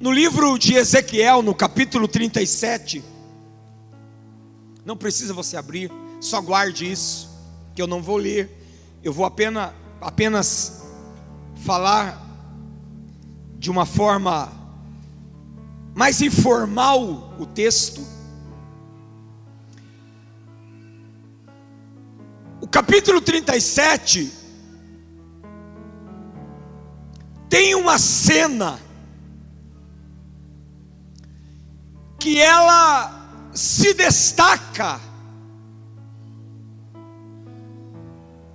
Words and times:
No 0.00 0.10
livro 0.10 0.58
de 0.58 0.76
Ezequiel, 0.76 1.42
no 1.42 1.54
capítulo 1.54 2.08
37, 2.08 3.04
não 4.82 4.96
precisa 4.96 5.34
você 5.34 5.58
abrir, 5.58 5.92
só 6.22 6.40
guarde 6.40 6.90
isso, 6.90 7.28
que 7.74 7.82
eu 7.82 7.86
não 7.86 8.02
vou 8.02 8.16
ler, 8.16 8.50
eu 9.04 9.12
vou 9.12 9.26
apenas, 9.26 9.74
apenas 10.00 10.86
falar 11.66 12.18
de 13.58 13.70
uma 13.70 13.84
forma 13.84 14.50
mais 15.94 16.22
informal 16.22 17.34
o 17.38 17.44
texto. 17.44 18.00
O 22.58 22.66
capítulo 22.66 23.20
37 23.20 24.32
tem 27.50 27.74
uma 27.74 27.98
cena 27.98 28.80
que 32.20 32.38
ela 32.38 33.50
se 33.54 33.94
destaca 33.94 35.00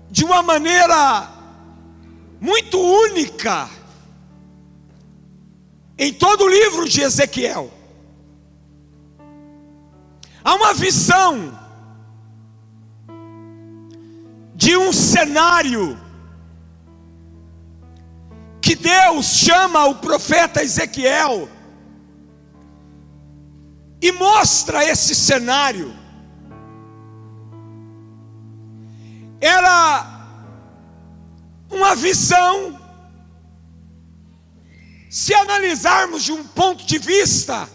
de 0.09 0.23
uma 0.23 0.43
maneira 0.43 1.27
muito 2.39 2.79
única 2.79 3.67
em 5.97 6.13
todo 6.13 6.43
o 6.43 6.47
livro 6.47 6.87
de 6.87 7.01
Ezequiel. 7.01 7.73
Há 10.43 10.53
uma 10.53 10.73
visão 10.75 11.59
de 14.53 14.77
um 14.77 14.93
cenário 14.93 15.99
que 18.61 18.75
Deus 18.75 19.25
chama 19.25 19.85
o 19.85 19.95
profeta 19.95 20.61
Ezequiel 20.61 21.49
e 24.05 24.11
mostra 24.11 24.85
esse 24.85 25.15
cenário. 25.15 25.91
Era 29.41 30.29
uma 31.71 31.95
visão, 31.95 32.79
se 35.09 35.33
analisarmos 35.33 36.23
de 36.23 36.31
um 36.31 36.43
ponto 36.43 36.85
de 36.85 36.99
vista 36.99 37.67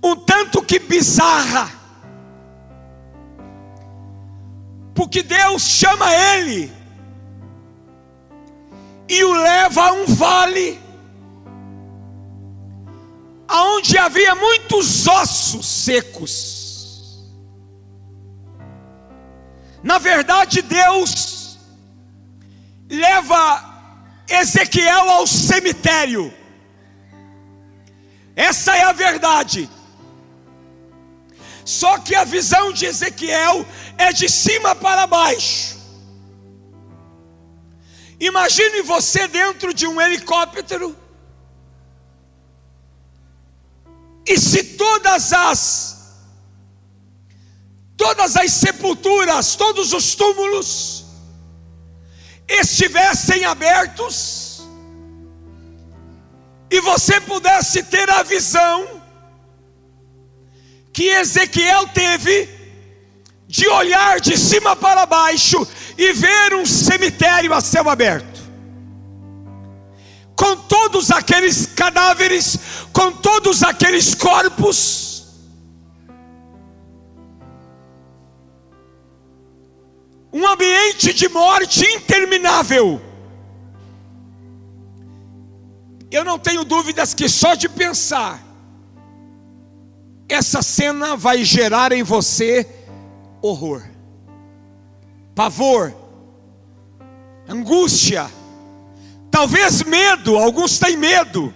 um 0.00 0.14
tanto 0.14 0.62
que 0.62 0.78
bizarra, 0.78 1.72
porque 4.94 5.24
Deus 5.24 5.62
chama 5.62 6.14
ele 6.14 6.72
e 9.08 9.24
o 9.24 9.32
leva 9.32 9.88
a 9.88 9.92
um 9.92 10.06
vale 10.06 10.83
aonde 13.54 13.96
havia 13.96 14.34
muitos 14.34 15.06
ossos 15.06 15.64
secos. 15.64 17.24
Na 19.80 19.98
verdade, 19.98 20.60
Deus 20.60 21.56
leva 22.90 24.24
Ezequiel 24.28 25.08
ao 25.08 25.24
cemitério. 25.28 26.34
Essa 28.34 28.76
é 28.76 28.82
a 28.82 28.92
verdade. 28.92 29.70
Só 31.64 31.98
que 31.98 32.16
a 32.16 32.24
visão 32.24 32.72
de 32.72 32.86
Ezequiel 32.86 33.64
é 33.96 34.12
de 34.12 34.28
cima 34.28 34.74
para 34.74 35.06
baixo. 35.06 35.78
Imagine 38.18 38.82
você 38.82 39.28
dentro 39.28 39.72
de 39.72 39.86
um 39.86 40.00
helicóptero. 40.00 41.03
E 44.26 44.38
se 44.38 44.64
todas 44.64 45.32
as 45.32 45.94
todas 47.96 48.36
as 48.36 48.52
sepulturas, 48.52 49.54
todos 49.56 49.92
os 49.92 50.14
túmulos 50.14 51.04
estivessem 52.48 53.44
abertos 53.44 54.62
e 56.70 56.80
você 56.80 57.20
pudesse 57.20 57.84
ter 57.84 58.10
a 58.10 58.22
visão 58.22 59.00
que 60.92 61.04
Ezequiel 61.04 61.88
teve 61.88 62.48
de 63.46 63.68
olhar 63.68 64.20
de 64.20 64.36
cima 64.36 64.74
para 64.74 65.06
baixo 65.06 65.66
e 65.96 66.12
ver 66.12 66.54
um 66.54 66.66
cemitério 66.66 67.54
a 67.54 67.60
céu 67.60 67.88
aberto, 67.88 68.33
com 70.36 70.56
todos 70.56 71.10
aqueles 71.10 71.66
cadáveres, 71.66 72.58
com 72.92 73.12
todos 73.12 73.62
aqueles 73.62 74.14
corpos, 74.14 75.26
um 80.32 80.46
ambiente 80.46 81.12
de 81.12 81.28
morte 81.28 81.84
interminável. 81.94 83.00
Eu 86.10 86.24
não 86.24 86.38
tenho 86.38 86.64
dúvidas 86.64 87.14
que 87.14 87.28
só 87.28 87.54
de 87.54 87.68
pensar, 87.68 88.42
essa 90.28 90.62
cena 90.62 91.16
vai 91.16 91.44
gerar 91.44 91.92
em 91.92 92.02
você 92.02 92.68
horror 93.40 93.94
pavor, 95.34 95.92
angústia, 97.48 98.30
talvez 99.34 99.82
medo, 99.82 100.38
alguns 100.38 100.78
têm 100.78 100.96
medo. 100.96 101.52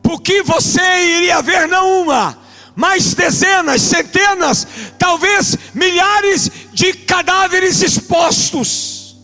Porque 0.00 0.44
você 0.44 0.80
iria 1.16 1.42
ver 1.42 1.66
não 1.66 2.02
uma, 2.02 2.38
mas 2.76 3.12
dezenas, 3.12 3.82
centenas, 3.82 4.64
talvez 4.96 5.58
milhares 5.74 6.48
de 6.72 6.92
cadáveres 6.92 7.82
expostos. 7.82 9.16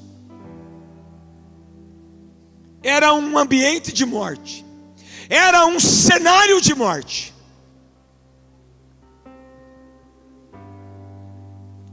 Era 2.83 3.15
um 3.15 3.39
ambiente 3.39 3.93
de 3.93 4.05
morte, 4.05 4.67
era 5.31 5.65
um 5.65 5.79
cenário 5.79 6.61
de 6.61 6.75
morte. 6.75 7.33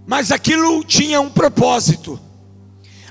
Mas 0.08 0.32
aquilo 0.32 0.84
tinha 0.84 1.22
um 1.22 1.30
propósito. 1.30 2.25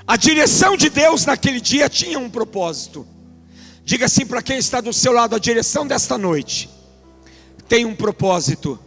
A 0.07 0.17
direção 0.17 0.77
de 0.77 0.89
Deus 0.89 1.25
naquele 1.25 1.59
dia 1.59 1.89
tinha 1.89 2.19
um 2.19 2.29
propósito. 2.29 3.07
Diga 3.83 4.05
assim 4.05 4.25
para 4.25 4.41
quem 4.41 4.57
está 4.57 4.81
do 4.81 4.93
seu 4.93 5.11
lado: 5.11 5.35
a 5.35 5.39
direção 5.39 5.87
desta 5.87 6.17
noite 6.17 6.69
tem 7.67 7.85
um 7.85 7.95
propósito. 7.95 8.79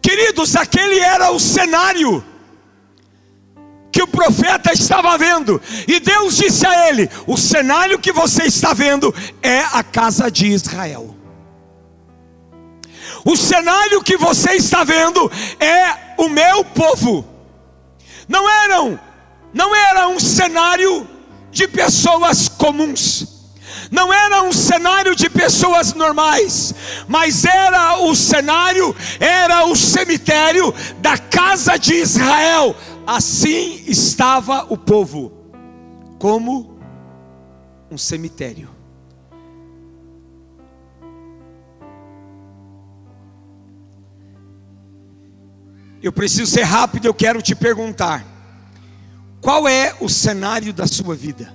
Queridos, 0.00 0.56
aquele 0.56 0.98
era 0.98 1.30
o 1.30 1.40
cenário 1.40 2.24
que 3.90 4.02
o 4.02 4.06
profeta 4.06 4.72
estava 4.72 5.16
vendo, 5.18 5.60
e 5.86 6.00
Deus 6.00 6.36
disse 6.36 6.66
a 6.66 6.88
ele: 6.88 7.08
O 7.26 7.36
cenário 7.36 7.98
que 7.98 8.12
você 8.12 8.44
está 8.44 8.72
vendo 8.72 9.14
é 9.42 9.60
a 9.60 9.82
casa 9.82 10.30
de 10.30 10.46
Israel. 10.46 11.16
O 13.24 13.36
cenário 13.36 14.02
que 14.02 14.16
você 14.16 14.52
está 14.52 14.82
vendo 14.82 15.30
é 15.60 16.14
o 16.18 16.28
meu 16.28 16.64
povo. 16.64 17.24
Não 18.26 18.48
eram, 18.48 18.98
não 19.52 19.74
era 19.74 20.08
um 20.08 20.18
cenário 20.18 21.06
de 21.50 21.68
pessoas 21.68 22.48
comuns. 22.48 23.32
Não 23.90 24.12
era 24.12 24.42
um 24.42 24.52
cenário 24.52 25.14
de 25.14 25.28
pessoas 25.28 25.92
normais, 25.92 26.74
mas 27.06 27.44
era 27.44 27.98
o 27.98 28.14
cenário, 28.14 28.96
era 29.20 29.66
o 29.66 29.76
cemitério 29.76 30.72
da 30.98 31.18
casa 31.18 31.76
de 31.76 31.94
Israel. 31.94 32.74
Assim 33.06 33.84
estava 33.86 34.66
o 34.70 34.78
povo, 34.78 35.30
como 36.18 36.78
um 37.90 37.98
cemitério. 37.98 38.70
Eu 46.02 46.12
preciso 46.12 46.50
ser 46.50 46.62
rápido, 46.62 47.06
eu 47.06 47.14
quero 47.14 47.42
te 47.42 47.54
perguntar: 47.54 48.31
qual 49.42 49.66
é 49.66 49.92
o 49.98 50.08
cenário 50.08 50.72
da 50.72 50.86
sua 50.86 51.16
vida? 51.16 51.52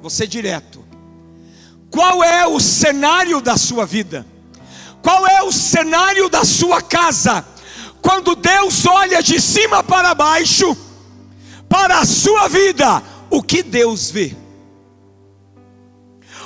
Você 0.00 0.24
direto. 0.24 0.84
Qual 1.90 2.22
é 2.22 2.46
o 2.46 2.60
cenário 2.60 3.40
da 3.40 3.56
sua 3.56 3.84
vida? 3.84 4.24
Qual 5.02 5.26
é 5.26 5.42
o 5.42 5.50
cenário 5.50 6.28
da 6.28 6.44
sua 6.44 6.80
casa? 6.80 7.44
Quando 8.00 8.36
Deus 8.36 8.86
olha 8.86 9.20
de 9.20 9.40
cima 9.40 9.82
para 9.82 10.14
baixo 10.14 10.76
para 11.68 11.98
a 11.98 12.06
sua 12.06 12.46
vida, 12.46 13.02
o 13.28 13.42
que 13.42 13.64
Deus 13.64 14.12
vê? 14.12 14.36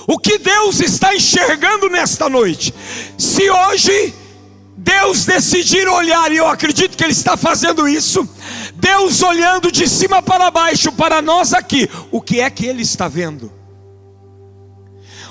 O 0.07 0.19
que 0.19 0.39
Deus 0.39 0.81
está 0.81 1.15
enxergando 1.15 1.91
nesta 1.91 2.31
noite? 2.31 2.75
Se 3.19 3.49
hoje 3.51 4.15
Deus 4.77 5.27
decidir 5.27 5.87
olhar, 5.87 6.33
e 6.33 6.39
eu 6.39 6.47
acredito 6.47 6.97
que 6.97 7.05
Ele 7.05 7.13
está 7.13 7.37
fazendo 7.37 7.87
isso, 7.87 8.27
Deus 8.83 9.23
olhando 9.23 9.71
de 9.71 9.89
cima 9.89 10.21
para 10.21 10.51
baixo 10.51 10.91
para 10.91 11.23
nós 11.23 11.55
aqui, 11.55 11.89
o 12.11 12.21
que 12.21 12.41
é 12.41 12.51
que 12.51 12.67
Ele 12.67 12.83
está 12.83 13.07
vendo? 13.07 13.63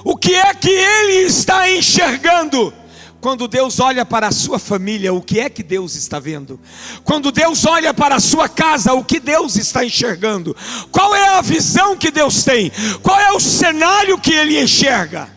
O 0.04 0.18
que 0.18 0.34
é 0.34 0.54
que 0.54 0.70
ele 0.70 1.26
está 1.26 1.70
enxergando? 1.70 2.74
Quando 3.20 3.48
Deus 3.48 3.80
olha 3.80 4.04
para 4.04 4.28
a 4.28 4.32
sua 4.32 4.58
família, 4.58 5.14
o 5.14 5.22
que 5.22 5.40
é 5.40 5.48
que 5.48 5.62
Deus 5.62 5.94
está 5.94 6.18
vendo? 6.18 6.60
Quando 7.04 7.32
Deus 7.32 7.66
olha 7.68 7.94
para 7.94 8.16
a 8.16 8.20
sua 8.20 8.50
casa, 8.50 8.94
o 8.94 9.04
que 9.04 9.20
Deus 9.20 9.56
está 9.58 9.86
enxergando? 9.86 10.58
Qual 10.92 11.14
é 11.14 11.38
a 11.38 11.42
visão 11.42 11.96
que 11.96 12.10
Deus 12.10 12.44
tem? 12.44 12.72
Qual 13.04 13.20
é 13.20 13.32
o 13.32 13.40
cenário 13.40 14.18
que 14.18 14.34
ele 14.34 14.60
enxerga? 14.60 15.30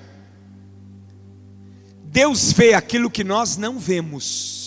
Deus 2.04 2.52
vê 2.52 2.72
aquilo 2.72 3.10
que 3.10 3.22
nós 3.22 3.58
não 3.58 3.78
vemos. 3.78 4.63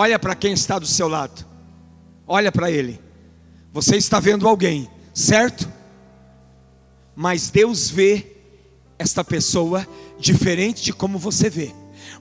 Olha 0.00 0.18
para 0.18 0.34
quem 0.34 0.54
está 0.54 0.78
do 0.78 0.86
seu 0.86 1.08
lado. 1.08 1.46
Olha 2.26 2.50
para 2.50 2.70
ele. 2.70 2.98
Você 3.70 3.98
está 3.98 4.18
vendo 4.18 4.48
alguém, 4.48 4.88
certo? 5.12 5.70
Mas 7.14 7.50
Deus 7.50 7.90
vê 7.90 8.26
esta 8.98 9.22
pessoa 9.22 9.86
diferente 10.18 10.82
de 10.82 10.94
como 10.94 11.18
você 11.18 11.50
vê, 11.50 11.74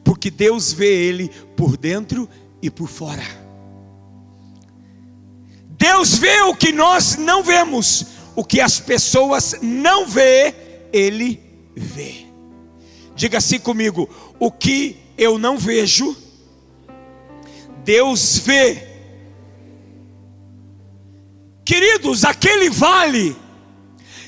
porque 0.04 0.30
Deus 0.30 0.74
vê 0.74 0.94
ele 0.94 1.30
por 1.56 1.78
dentro 1.78 2.28
e 2.62 2.70
por 2.70 2.90
fora. 2.90 3.24
Deus 5.70 6.18
vê 6.18 6.42
o 6.42 6.54
que 6.54 6.74
nós 6.74 7.16
não 7.16 7.42
vemos, 7.42 8.08
o 8.36 8.44
que 8.44 8.60
as 8.60 8.82
pessoas 8.82 9.56
não 9.62 10.06
vê, 10.06 10.54
ele 10.92 11.42
vê. 11.78 12.26
Diga 13.16 13.38
assim 13.38 13.58
comigo: 13.58 14.10
o 14.38 14.52
que 14.52 14.98
eu 15.18 15.40
não 15.40 15.58
vejo, 15.58 16.29
Deus 17.90 18.38
vê. 18.46 18.88
Queridos, 21.66 22.24
aquele 22.24 22.70
vale 22.70 23.36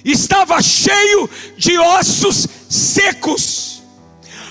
estava 0.04 0.60
cheio 0.64 1.30
de 1.60 1.78
ossos 1.78 2.48
secos. 2.68 3.84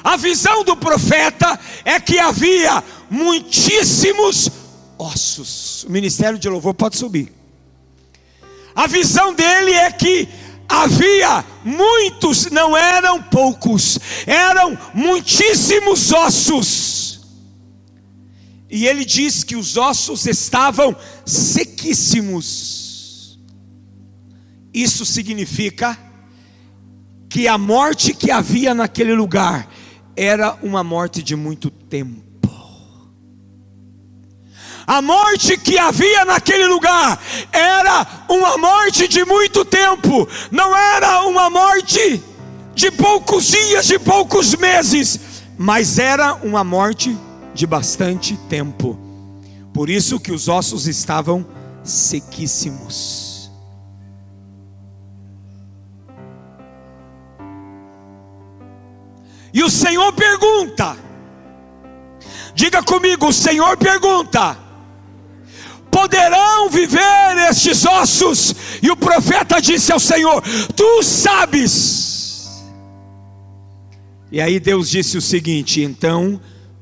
A 0.05 0.17
visão 0.17 0.63
do 0.63 0.77
profeta 0.77 1.59
é 1.85 1.99
que 1.99 2.21
havia 2.21 2.85
muitíssimos 3.11 4.49
ossos. 4.97 5.83
O 5.83 5.91
ministério 5.91 6.39
de 6.39 6.49
louvor 6.49 6.75
pode 6.75 6.97
subir. 6.97 7.33
A 8.77 8.87
visão 8.87 9.35
dele 9.35 9.73
é 9.73 9.91
que 9.91 10.29
havia 10.69 11.45
muitos, 11.65 12.49
não 12.53 12.77
eram 12.77 13.21
poucos, 13.25 13.99
eram 14.25 14.79
muitíssimos 14.95 16.13
ossos. 16.13 16.90
E 18.71 18.87
ele 18.87 19.05
diz 19.05 19.43
que 19.43 19.57
os 19.57 19.77
ossos 19.77 20.27
estavam 20.27 20.97
sequíssimos. 21.27 23.41
Isso 24.73 25.05
significa 25.05 25.99
que 27.29 27.49
a 27.49 27.59
morte 27.59 28.15
que 28.15 28.31
havia 28.31 28.73
naquele 28.73 29.15
lugar 29.15 29.69
era 30.17 30.57
uma 30.63 30.85
morte 30.85 31.23
de 31.23 31.35
muito 31.35 31.71
tempo. 31.71 32.31
A 34.87 35.03
morte 35.03 35.57
que 35.57 35.79
havia 35.79 36.25
naquele 36.25 36.67
lugar 36.67 37.21
era 37.53 38.25
uma 38.29 38.59
morte 38.59 39.07
de 39.07 39.25
muito 39.25 39.65
tempo, 39.65 40.29
não 40.51 40.77
era 40.77 41.23
uma 41.23 41.49
morte 41.49 42.21
de 42.75 42.91
poucos 42.91 43.49
dias, 43.49 43.87
de 43.87 43.99
poucos 43.99 44.55
meses, 44.57 45.21
mas 45.57 45.99
era 45.99 46.35
uma 46.35 46.65
morte 46.65 47.17
de 47.61 47.67
bastante 47.67 48.39
tempo. 48.49 48.99
Por 49.75 49.91
isso 49.91 50.19
que 50.19 50.33
os 50.33 50.49
ossos 50.49 50.87
estavam 50.87 51.47
sequíssimos. 51.85 53.51
E 59.53 59.63
o 59.63 59.69
Senhor 59.69 60.11
pergunta: 60.15 60.97
diga 62.55 62.83
comigo, 62.83 63.29
o 63.29 63.33
Senhor 63.33 63.77
pergunta: 63.77 64.57
poderão 65.91 66.71
viver 66.71 67.37
estes 67.51 67.85
ossos? 67.85 68.55
E 68.83 68.91
o 68.91 68.97
profeta 68.97 69.61
disse 69.61 69.93
ao 69.93 70.01
Senhor: 70.01 70.43
Tu 70.75 71.03
sabes. 71.03 72.65
E 74.33 74.41
aí 74.41 74.59
Deus 74.59 74.89
disse 74.89 75.19
o 75.19 75.23
seguinte: 75.23 75.83
então 75.83 76.41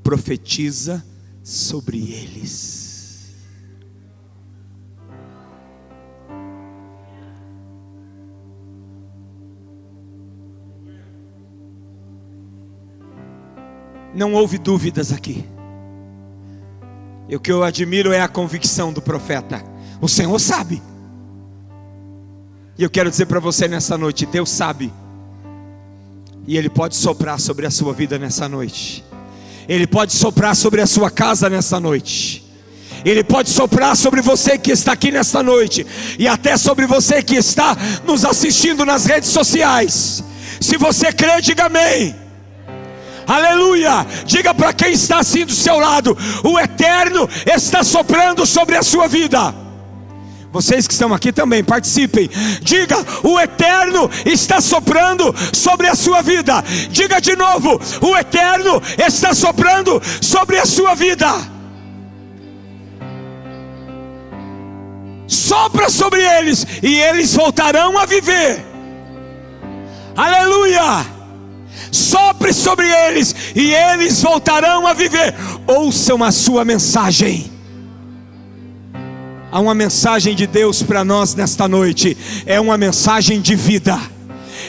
profetiza 0.09 1.05
sobre 1.43 1.99
eles. 1.99 3.37
Não 14.15 14.33
houve 14.33 14.57
dúvidas 14.57 15.13
aqui. 15.13 15.45
E 17.29 17.37
o 17.37 17.41
que 17.41 17.53
eu 17.53 17.63
admiro 17.63 18.11
é 18.11 18.23
a 18.23 18.29
convicção 18.29 18.91
do 18.91 19.03
profeta. 19.03 19.63
O 20.01 20.09
Senhor 20.09 20.39
sabe. 20.39 20.81
E 22.79 22.83
eu 22.83 22.89
quero 22.89 23.11
dizer 23.11 23.27
para 23.27 23.41
você 23.41 23.69
nessa 23.69 23.99
noite: 23.99 24.25
Deus 24.25 24.49
sabe. 24.49 24.91
E 26.47 26.57
Ele 26.57 26.71
pode 26.71 26.97
soprar 26.97 27.39
sobre 27.39 27.67
a 27.67 27.71
sua 27.71 27.93
vida 27.93 28.19
nessa 28.19 28.49
noite. 28.49 29.07
Ele 29.69 29.87
pode 29.87 30.13
soprar 30.13 30.57
sobre 30.57 30.81
a 30.81 30.87
sua 30.87 31.11
casa 31.11 31.51
nessa 31.51 31.79
noite. 31.79 32.45
Ele 33.05 33.23
pode 33.23 33.51
soprar 33.51 33.97
sobre 33.97 34.21
você 34.23 34.59
que 34.59 34.73
está 34.73 34.93
aqui 34.93 35.11
nessa 35.11 35.43
noite. 35.43 35.87
E 36.19 36.27
até 36.27 36.57
sobre 36.57 36.87
você 36.87 37.23
que 37.23 37.37
está 37.37 37.77
nos 38.05 38.25
assistindo 38.25 38.85
nas 38.85 39.07
redes 39.07 39.31
sociais. 39.31 40.25
Se 40.61 40.77
você 40.77 41.13
crê, 41.13 41.41
diga 41.41 41.67
amém. 41.67 42.17
Aleluia! 43.27 44.07
Diga 44.25 44.55
para 44.55 44.73
quem 44.73 44.93
está 44.93 45.19
assim 45.19 45.45
do 45.45 45.53
seu 45.53 45.79
lado: 45.79 46.17
o 46.43 46.59
eterno 46.59 47.29
está 47.55 47.85
soprando 47.85 48.47
sobre 48.47 48.75
a 48.75 48.83
sua 48.83 49.07
vida. 49.07 49.55
Vocês 50.53 50.87
que 50.87 50.93
estão 50.93 51.13
aqui 51.13 51.33
também, 51.33 51.63
participem. 51.63 52.29
Diga: 52.63 52.97
o 53.23 53.39
eterno 53.39 54.11
está 54.25 54.61
soprando 54.61 55.35
sobre 55.53 55.87
a 55.87 55.95
sua 55.95 56.23
vida. 56.23 56.65
Diga 56.91 57.21
de 57.21 57.37
novo: 57.37 57.81
o 58.01 58.17
eterno 58.17 58.83
está 59.07 59.35
soprando 59.35 60.01
sobre 60.21 60.59
a 60.59 60.67
sua 60.67 60.95
vida. 60.95 61.29
Sopra 65.27 65.91
sobre 65.91 66.23
eles 66.23 66.67
e 66.83 66.99
eles 66.99 67.35
voltarão 67.35 67.99
a 67.99 68.07
viver. 68.07 68.65
Aleluia! 70.17 71.19
sopre 71.91 72.53
sobre 72.53 72.87
eles 72.87 73.35
e 73.55 73.73
eles 73.75 74.23
voltarão 74.23 74.87
a 74.87 74.93
viver. 74.93 75.35
Ouçam 75.67 76.23
a 76.23 76.31
sua 76.31 76.65
mensagem. 76.65 77.58
Há 79.51 79.61
uma 79.61 79.75
mensagem 79.75 80.35
de 80.35 80.47
Deus 80.47 80.83
para 80.83 81.05
nós 81.05 81.35
nesta 81.35 81.67
noite, 81.67 82.17
é 82.45 82.61
uma 82.61 82.77
mensagem 82.77 83.41
de 83.41 83.55
vida. 83.55 83.99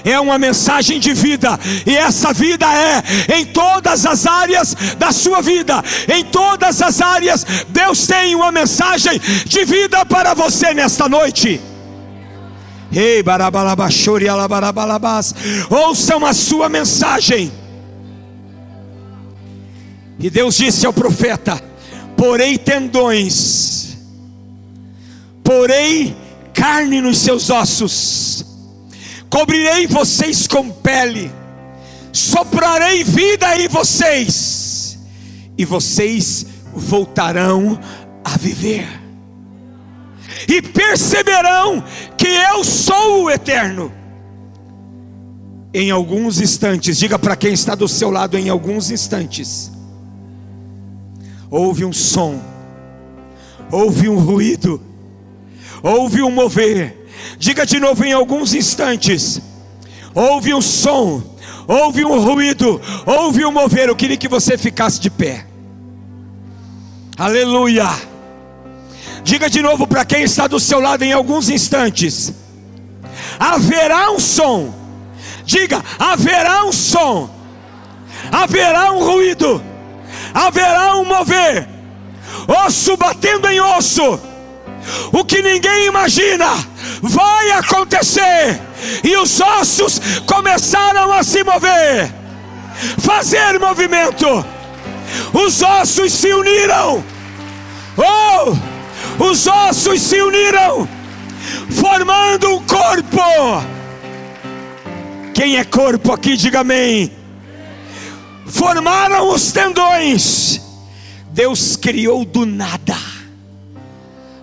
É 0.03 0.19
uma 0.19 0.37
mensagem 0.37 0.99
de 0.99 1.13
vida, 1.13 1.59
e 1.85 1.97
essa 1.97 2.31
vida 2.31 2.65
é 2.65 3.37
em 3.37 3.45
todas 3.45 4.05
as 4.05 4.25
áreas 4.25 4.73
da 4.97 5.11
sua 5.11 5.41
vida, 5.41 5.83
em 6.07 6.23
todas 6.23 6.81
as 6.81 7.01
áreas, 7.01 7.45
Deus 7.67 8.07
tem 8.07 8.33
uma 8.35 8.51
mensagem 8.51 9.19
de 9.45 9.65
vida 9.65 10.05
para 10.05 10.33
você 10.33 10.73
nesta 10.73 11.09
noite. 11.09 11.59
Ei, 12.91 13.21
barabalabachori 13.21 14.27
alabarabalabás. 14.27 15.33
Ouçam 15.69 16.25
a 16.25 16.33
sua 16.33 16.69
mensagem. 16.69 17.51
E 20.19 20.29
Deus 20.29 20.57
disse 20.57 20.85
ao 20.85 20.93
profeta: 20.93 21.61
Porei 22.17 22.57
tendões, 22.57 23.78
porei 25.49 26.15
carne 26.53 27.01
nos 27.01 27.17
seus 27.17 27.49
ossos, 27.49 28.45
cobrirei 29.31 29.87
vocês 29.87 30.45
com 30.45 30.69
pele, 30.69 31.31
soprarei 32.13 33.03
vida 33.03 33.59
em 33.59 33.67
vocês, 33.67 34.99
e 35.57 35.65
vocês 35.65 36.45
voltarão 36.71 37.79
a 38.23 38.37
viver. 38.37 38.87
E 40.47 40.61
perceberão 40.61 41.83
que 42.15 42.27
eu 42.27 42.63
sou 42.63 43.23
o 43.23 43.31
eterno. 43.31 43.91
Em 45.73 45.89
alguns 45.89 46.39
instantes, 46.39 46.95
diga 46.95 47.17
para 47.17 47.35
quem 47.35 47.53
está 47.53 47.73
do 47.73 47.87
seu 47.87 48.11
lado, 48.11 48.37
em 48.37 48.49
alguns 48.49 48.91
instantes, 48.91 49.71
houve 51.49 51.85
um 51.85 51.93
som, 51.93 52.39
houve 53.71 54.07
um 54.07 54.19
ruído, 54.19 54.88
houve 55.83 56.21
um 56.21 56.31
mover. 56.31 57.07
Diga 57.37 57.65
de 57.65 57.79
novo, 57.79 58.03
em 58.03 58.13
alguns 58.13 58.53
instantes, 58.53 59.41
houve 60.13 60.53
um 60.53 60.61
som, 60.61 61.21
houve 61.67 62.05
um 62.05 62.19
ruído, 62.19 62.81
houve 63.05 63.45
um 63.45 63.51
mover. 63.51 63.89
Eu 63.89 63.95
queria 63.95 64.17
que 64.17 64.27
você 64.27 64.57
ficasse 64.57 64.99
de 64.99 65.09
pé. 65.09 65.45
Aleluia. 67.17 67.89
Diga 69.23 69.49
de 69.49 69.61
novo 69.61 69.85
para 69.85 70.05
quem 70.05 70.23
está 70.23 70.47
do 70.47 70.59
seu 70.59 70.79
lado 70.79 71.03
em 71.03 71.11
alguns 71.11 71.49
instantes: 71.49 72.33
haverá 73.37 74.11
um 74.11 74.19
som, 74.19 74.73
Diga: 75.49 75.83
haverá 75.97 76.63
um 76.65 76.71
som, 76.71 77.27
haverá 78.31 78.91
um 78.93 79.03
ruído, 79.03 79.61
haverá 80.31 80.95
um 80.95 81.05
mover, 81.05 81.67
osso 82.65 82.95
batendo 82.95 83.47
em 83.47 83.59
osso. 83.59 84.28
O 85.11 85.23
que 85.23 85.41
ninguém 85.41 85.87
imagina 85.87 86.47
vai 87.01 87.51
acontecer, 87.51 88.59
e 89.03 89.15
os 89.17 89.39
ossos 89.39 89.99
começaram 90.25 91.11
a 91.11 91.23
se 91.23 91.43
mover, 91.43 92.13
fazer 92.99 93.59
movimento. 93.59 94.45
Os 95.33 95.61
ossos 95.61 96.13
se 96.13 96.31
uniram. 96.33 97.03
Oh, 97.97 99.23
os 99.23 99.47
ossos 99.47 100.01
se 100.01 100.21
uniram, 100.21 100.87
formando 101.69 102.55
um 102.55 102.63
corpo. 102.63 103.19
Quem 105.33 105.57
é 105.57 105.63
corpo 105.63 106.13
aqui, 106.13 106.35
diga 106.37 106.61
amém. 106.61 107.11
Formaram 108.45 109.33
os 109.33 109.51
tendões. 109.51 110.61
Deus 111.31 111.75
criou 111.75 112.25
do 112.25 112.45
nada. 112.45 113.18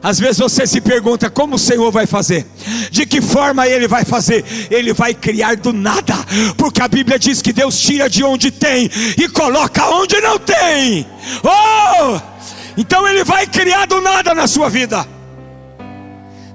Às 0.06 0.20
vezes 0.20 0.38
você 0.38 0.64
se 0.68 0.80
pergunta 0.80 1.28
como 1.28 1.56
o 1.56 1.58
Senhor 1.58 1.90
vai 1.90 2.06
fazer, 2.06 2.46
de 2.92 3.04
que 3.04 3.20
forma 3.20 3.66
Ele 3.66 3.88
vai 3.88 4.04
fazer, 4.04 4.44
Ele 4.70 4.92
vai 4.92 5.12
criar 5.12 5.56
do 5.56 5.72
nada, 5.72 6.14
porque 6.56 6.80
a 6.80 6.86
Bíblia 6.86 7.18
diz 7.18 7.42
que 7.42 7.52
Deus 7.52 7.76
tira 7.76 8.08
de 8.08 8.22
onde 8.22 8.52
tem 8.52 8.88
e 9.18 9.28
coloca 9.28 9.84
onde 9.88 10.20
não 10.20 10.38
tem. 10.38 11.04
Oh! 11.42 12.20
Então 12.76 13.04
Ele 13.08 13.24
vai 13.24 13.48
criar 13.48 13.86
do 13.86 14.00
nada 14.00 14.32
na 14.32 14.46
sua 14.46 14.70
vida. 14.70 15.04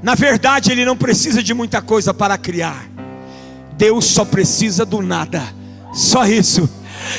Na 0.02 0.16
verdade, 0.16 0.72
Ele 0.72 0.86
não 0.86 0.96
precisa 0.96 1.44
de 1.44 1.54
muita 1.54 1.82
coisa 1.82 2.14
para 2.14 2.38
criar, 2.38 2.86
Deus 3.74 4.06
só 4.06 4.24
precisa 4.24 4.86
do 4.86 5.02
nada, 5.02 5.44
só 5.94 6.26
isso. 6.26 6.70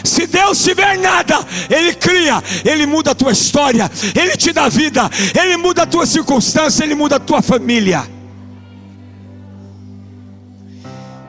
Se 0.05 0.27
Deus 0.27 0.63
tiver 0.63 0.99
nada, 0.99 1.39
Ele 1.71 1.95
cria, 1.95 2.43
Ele 2.65 2.87
muda 2.87 3.13
a 3.13 3.15
tua 3.15 3.33
história, 3.33 3.91
Ele 4.15 4.37
te 4.37 4.53
dá 4.53 4.69
vida, 4.69 5.09
Ele 5.39 5.57
muda 5.57 5.83
a 5.83 5.87
tua 5.87 6.07
circunstância, 6.07 6.85
Ele 6.85 6.95
muda 6.95 7.17
a 7.17 7.21
tua 7.21 7.43
família. 7.43 8.07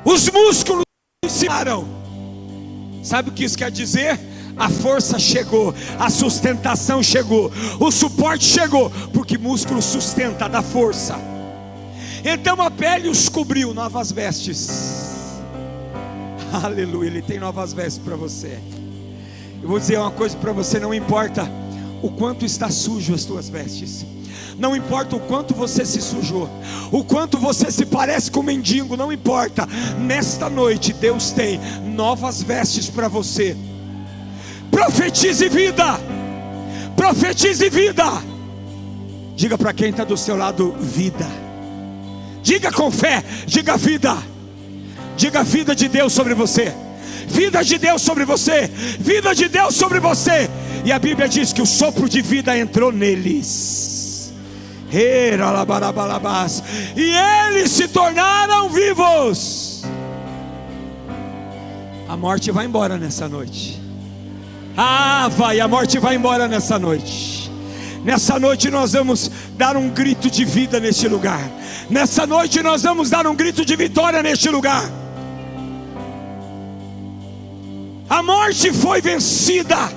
Os 0.06 0.30
músculos 0.30 0.84
ensinaram. 1.24 1.88
Sabe 3.04 3.30
o 3.30 3.34
que 3.34 3.44
isso 3.44 3.58
quer 3.58 3.72
dizer? 3.72 4.20
A 4.56 4.70
força 4.70 5.18
chegou, 5.18 5.74
a 6.00 6.10
sustentação 6.10 7.02
chegou, 7.02 7.52
o 7.80 7.92
suporte 7.92 8.46
chegou, 8.46 8.92
porque 9.12 9.38
músculo 9.38 9.82
sustenta, 9.82 10.48
dá 10.48 10.62
força. 10.62 11.18
Então 12.24 12.62
a 12.62 12.70
pele 12.70 13.10
os 13.10 13.28
cobriu, 13.28 13.74
novas 13.74 14.12
vestes. 14.12 15.13
Aleluia, 16.54 17.08
Ele 17.08 17.22
tem 17.24 17.40
novas 17.40 17.74
vestes 17.74 17.98
para 17.98 18.16
você. 18.16 18.60
Eu 19.60 19.68
vou 19.68 19.80
dizer 19.80 19.98
uma 19.98 20.12
coisa 20.12 20.38
para 20.38 20.52
você: 20.52 20.80
não 20.80 20.94
importa 20.94 21.50
o 22.00 22.12
quanto 22.12 22.46
está 22.46 22.70
sujo 22.70 23.16
as 23.16 23.26
tuas 23.26 23.50
vestes, 23.50 24.06
não 24.60 24.76
importa 24.76 25.16
o 25.16 25.20
quanto 25.20 25.56
você 25.56 25.84
se 25.84 26.00
sujou, 26.00 26.48
o 26.92 27.04
quanto 27.04 27.40
você 27.40 27.72
se 27.72 27.88
parece 27.88 28.30
com 28.30 28.42
um 28.42 28.44
mendigo, 28.44 28.96
não 28.96 29.12
importa. 29.12 29.68
Nesta 29.98 30.48
noite, 30.48 30.94
Deus 30.94 31.32
tem 31.32 31.60
novas 31.84 32.44
vestes 32.44 32.88
para 32.88 33.08
você. 33.08 33.58
Profetize 34.70 35.50
vida, 35.50 36.00
profetize 36.96 37.68
vida. 37.68 38.06
Diga 39.36 39.58
para 39.58 39.74
quem 39.74 39.90
está 39.90 40.04
do 40.04 40.16
seu 40.16 40.38
lado: 40.38 40.72
vida. 40.80 41.26
Diga 42.44 42.72
com 42.72 42.92
fé, 42.92 43.24
diga 43.48 43.76
vida. 43.76 44.33
Diga 45.16 45.44
vida 45.44 45.76
de 45.76 45.88
Deus 45.88 46.14
sobre 46.14 46.34
você. 46.34 46.74
Vida 47.28 47.64
de 47.64 47.78
Deus 47.78 48.02
sobre 48.02 48.26
você. 48.26 48.70
Vida 49.00 49.34
de 49.34 49.48
Deus 49.48 49.76
sobre 49.76 50.00
você. 50.00 50.50
E 50.86 50.92
a 50.92 51.00
Bíblia 51.00 51.28
diz 51.30 51.54
que 51.54 51.62
o 51.62 51.66
sopro 51.66 52.10
de 52.10 52.22
vida 52.22 52.58
entrou 52.58 52.92
neles. 52.92 54.34
E 56.96 57.16
eles 57.48 57.72
se 57.72 57.88
tornaram 57.88 58.70
vivos. 58.70 59.84
A 62.08 62.16
morte 62.16 62.52
vai 62.52 62.66
embora 62.66 62.98
nessa 62.98 63.28
noite. 63.28 63.82
Ah, 64.78 65.30
vai, 65.36 65.60
a 65.60 65.68
morte 65.68 65.98
vai 65.98 66.16
embora 66.16 66.48
nessa 66.48 66.78
noite. 66.78 67.52
Nessa 68.04 68.38
noite 68.38 68.70
nós 68.70 68.94
vamos 68.94 69.32
dar 69.56 69.78
um 69.78 69.90
grito 69.90 70.30
de 70.30 70.44
vida 70.44 70.80
neste 70.80 71.08
lugar. 71.08 71.50
Nessa 71.90 72.28
noite 72.28 72.62
nós 72.62 72.84
vamos 72.84 73.10
dar 73.10 73.26
um 73.26 73.36
grito 73.36 73.66
de 73.66 73.76
vitória 73.76 74.22
neste 74.22 74.50
lugar. 74.50 75.03
A 78.14 78.22
morte 78.22 78.72
foi 78.72 79.02
vencida. 79.02 79.92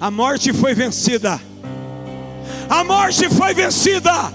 A 0.00 0.08
morte 0.08 0.52
foi 0.52 0.72
vencida. 0.72 1.40
A 2.68 2.84
morte 2.84 3.28
foi 3.28 3.52
vencida. 3.52 4.32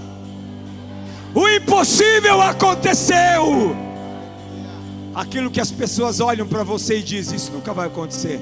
O 1.33 1.47
impossível 1.47 2.41
aconteceu. 2.41 3.73
Aquilo 5.15 5.49
que 5.49 5.61
as 5.61 5.71
pessoas 5.71 6.19
olham 6.19 6.45
para 6.45 6.65
você 6.65 6.97
e 6.97 7.03
dizem: 7.03 7.37
Isso 7.37 7.53
nunca 7.53 7.73
vai 7.73 7.87
acontecer. 7.87 8.41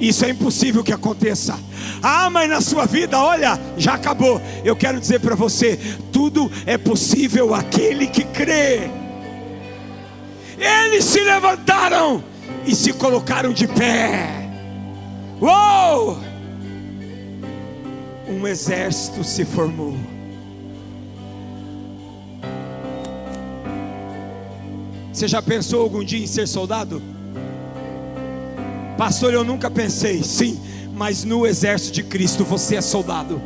Isso 0.00 0.24
é 0.24 0.30
impossível 0.30 0.82
que 0.82 0.92
aconteça. 0.92 1.56
Ah, 2.02 2.28
mas 2.30 2.50
na 2.50 2.60
sua 2.60 2.84
vida, 2.84 3.16
olha, 3.16 3.60
já 3.78 3.94
acabou. 3.94 4.42
Eu 4.64 4.74
quero 4.74 4.98
dizer 4.98 5.20
para 5.20 5.36
você: 5.36 5.78
tudo 6.12 6.50
é 6.66 6.76
possível 6.76 7.54
aquele 7.54 8.08
que 8.08 8.24
crê. 8.24 9.01
Eles 10.62 11.04
se 11.04 11.20
levantaram 11.20 12.22
e 12.64 12.72
se 12.76 12.92
colocaram 12.92 13.52
de 13.52 13.66
pé. 13.66 14.48
Uou! 15.40 16.16
Um 18.28 18.46
exército 18.46 19.24
se 19.24 19.44
formou. 19.44 19.96
Você 25.12 25.26
já 25.26 25.42
pensou 25.42 25.82
algum 25.82 26.04
dia 26.04 26.22
em 26.22 26.26
ser 26.28 26.46
soldado? 26.46 27.02
Pastor, 28.96 29.34
eu 29.34 29.42
nunca 29.42 29.68
pensei. 29.68 30.22
Sim, 30.22 30.60
mas 30.94 31.24
no 31.24 31.44
exército 31.44 31.92
de 31.92 32.02
Cristo 32.04 32.44
você 32.44 32.76
é 32.76 32.80
soldado. 32.80 33.42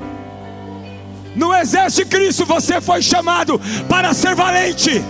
No 1.35 1.54
exército 1.54 2.04
de 2.04 2.16
Cristo 2.16 2.44
você 2.44 2.78
foi 2.78 3.00
chamado 3.00 3.58
para 3.88 4.12
ser 4.12 4.35
valente 4.35 5.02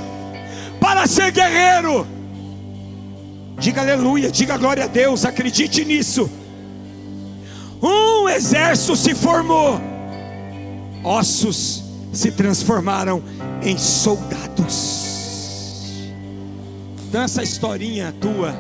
para 0.81 1.07
ser 1.07 1.31
guerreiro. 1.31 2.07
Diga 3.59 3.81
aleluia, 3.81 4.31
diga 4.31 4.57
glória 4.57 4.85
a 4.85 4.87
Deus, 4.87 5.25
acredite 5.25 5.85
nisso. 5.85 6.31
Um 7.83 8.29
exército 8.29 8.97
se 8.97 9.15
formou, 9.15 9.81
ossos 11.05 11.85
se 12.13 12.31
transformaram 12.33 13.23
em 13.63 13.77
soldados. 13.79 15.17
Então, 17.09 17.23
essa 17.23 17.43
historinha 17.43 18.15
tua 18.21 18.55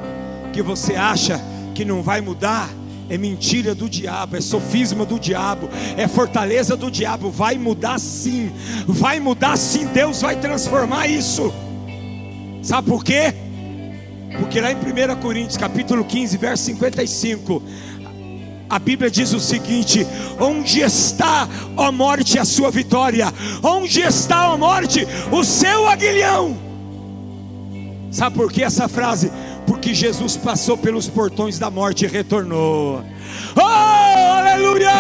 que 0.52 0.62
você 0.62 0.94
acha 0.94 1.40
que 1.74 1.84
não 1.84 2.02
vai 2.02 2.20
mudar, 2.20 2.70
é 3.08 3.16
mentira 3.16 3.74
do 3.74 3.88
diabo, 3.88 4.36
é 4.36 4.40
sofisma 4.40 5.04
do 5.04 5.18
diabo, 5.18 5.68
é 5.96 6.08
fortaleza 6.08 6.76
do 6.76 6.90
diabo. 6.90 7.30
Vai 7.30 7.56
mudar 7.56 7.98
sim, 7.98 8.50
vai 8.86 9.20
mudar 9.20 9.56
sim. 9.56 9.86
Deus 9.86 10.22
vai 10.22 10.36
transformar 10.36 11.06
isso. 11.06 11.52
Sabe 12.66 12.90
por 12.90 13.04
quê? 13.04 13.32
Porque 14.40 14.60
lá 14.60 14.72
em 14.72 14.74
1 14.74 15.20
Coríntios, 15.20 15.56
capítulo 15.56 16.04
15, 16.04 16.36
verso 16.36 16.64
55, 16.64 17.62
a 18.68 18.76
Bíblia 18.80 19.08
diz 19.08 19.32
o 19.32 19.38
seguinte: 19.38 20.04
Onde 20.40 20.80
está, 20.80 21.48
ó 21.76 21.92
morte, 21.92 22.40
a 22.40 22.44
sua 22.44 22.68
vitória? 22.72 23.32
Onde 23.62 24.00
está, 24.00 24.52
ó 24.52 24.58
morte, 24.58 25.06
o 25.30 25.44
seu 25.44 25.86
aguilhão? 25.86 26.58
Sabe 28.10 28.34
por 28.34 28.50
que 28.50 28.64
essa 28.64 28.88
frase? 28.88 29.30
Porque 29.64 29.94
Jesus 29.94 30.36
passou 30.36 30.76
pelos 30.76 31.08
portões 31.08 31.60
da 31.60 31.70
morte 31.70 32.04
e 32.04 32.08
retornou. 32.08 33.04
Oh, 33.54 33.60
aleluia! 33.60 34.90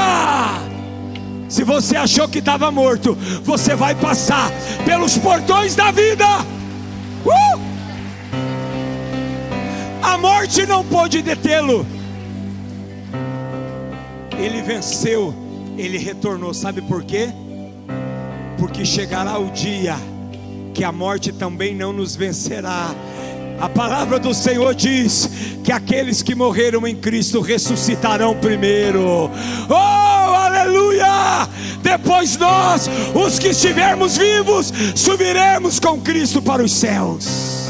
Se 1.48 1.64
você 1.64 1.96
achou 1.96 2.28
que 2.28 2.38
estava 2.38 2.70
morto, 2.70 3.18
você 3.42 3.74
vai 3.74 3.96
passar 3.96 4.52
pelos 4.84 5.18
portões 5.18 5.74
da 5.74 5.90
vida. 5.90 6.46
Uh! 7.26 7.60
A 10.02 10.16
morte 10.16 10.64
não 10.66 10.84
pôde 10.84 11.20
detê-lo. 11.22 11.86
Ele 14.38 14.62
venceu, 14.62 15.34
ele 15.76 15.98
retornou. 15.98 16.54
Sabe 16.54 16.80
por 16.82 17.02
quê? 17.04 17.28
Porque 18.58 18.84
chegará 18.84 19.38
o 19.38 19.50
dia 19.50 19.96
que 20.72 20.84
a 20.84 20.92
morte 20.92 21.32
também 21.32 21.74
não 21.74 21.92
nos 21.92 22.14
vencerá. 22.14 22.94
A 23.58 23.68
palavra 23.68 24.18
do 24.18 24.34
Senhor 24.34 24.74
diz 24.74 25.30
que 25.64 25.72
aqueles 25.72 26.22
que 26.22 26.34
morreram 26.34 26.86
em 26.86 26.94
Cristo 26.94 27.40
ressuscitarão 27.40 28.34
primeiro. 28.36 29.30
Oh, 29.70 30.25
aleluia! 31.00 31.48
Depois 31.82 32.36
nós, 32.36 32.88
os 33.14 33.38
que 33.38 33.48
estivermos 33.48 34.16
vivos, 34.16 34.72
subiremos 34.94 35.78
com 35.78 36.00
Cristo 36.00 36.42
para 36.42 36.62
os 36.62 36.72
céus. 36.72 37.66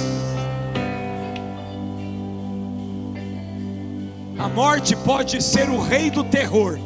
A 4.39 4.49
morte 4.49 4.95
pode 4.97 5.43
ser 5.43 5.69
o 5.69 5.81
rei 5.81 6.11
do 6.11 6.23
terror, 6.25 6.79